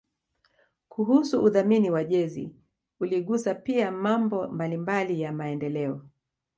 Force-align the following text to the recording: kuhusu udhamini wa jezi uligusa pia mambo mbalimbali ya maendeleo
kuhusu 0.89 1.41
udhamini 1.43 1.89
wa 1.89 2.03
jezi 2.03 2.55
uligusa 2.99 3.55
pia 3.55 3.91
mambo 3.91 4.47
mbalimbali 4.47 5.21
ya 5.21 5.31
maendeleo 5.31 6.01